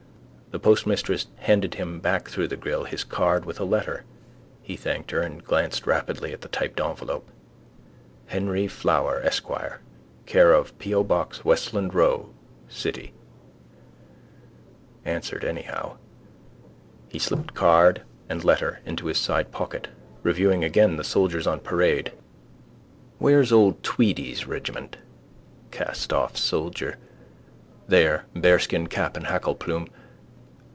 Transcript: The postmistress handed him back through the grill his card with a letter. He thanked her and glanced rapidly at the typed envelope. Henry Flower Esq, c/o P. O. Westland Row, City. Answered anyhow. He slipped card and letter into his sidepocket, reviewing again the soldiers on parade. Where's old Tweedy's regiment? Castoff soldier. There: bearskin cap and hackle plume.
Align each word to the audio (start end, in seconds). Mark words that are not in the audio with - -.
The 0.53 0.59
postmistress 0.59 1.27
handed 1.37 1.75
him 1.75 2.01
back 2.01 2.27
through 2.27 2.49
the 2.49 2.57
grill 2.57 2.83
his 2.83 3.05
card 3.05 3.45
with 3.45 3.57
a 3.61 3.63
letter. 3.63 4.03
He 4.61 4.75
thanked 4.75 5.11
her 5.11 5.21
and 5.21 5.41
glanced 5.41 5.87
rapidly 5.87 6.33
at 6.33 6.41
the 6.41 6.49
typed 6.49 6.81
envelope. 6.81 7.29
Henry 8.25 8.67
Flower 8.67 9.21
Esq, 9.21 9.45
c/o 9.45 10.65
P. 10.77 10.93
O. 10.93 11.27
Westland 11.45 11.93
Row, 11.93 12.31
City. 12.67 13.13
Answered 15.05 15.45
anyhow. 15.45 15.95
He 17.07 17.17
slipped 17.17 17.53
card 17.53 18.01
and 18.27 18.43
letter 18.43 18.81
into 18.85 19.05
his 19.05 19.19
sidepocket, 19.19 19.87
reviewing 20.21 20.65
again 20.65 20.97
the 20.97 21.05
soldiers 21.05 21.47
on 21.47 21.61
parade. 21.61 22.11
Where's 23.19 23.53
old 23.53 23.81
Tweedy's 23.83 24.45
regiment? 24.47 24.97
Castoff 25.71 26.35
soldier. 26.35 26.97
There: 27.87 28.25
bearskin 28.33 28.87
cap 28.87 29.15
and 29.15 29.27
hackle 29.27 29.55
plume. 29.55 29.87